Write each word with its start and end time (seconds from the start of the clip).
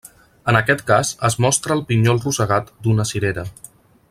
En 0.53 0.57
aquest 0.59 0.81
cas 0.87 1.11
es 1.29 1.37
mostra 1.45 1.77
el 1.77 1.85
pinyol 1.91 2.25
rosegat 2.27 2.75
d'una 2.87 3.07
cirera. 3.15 3.49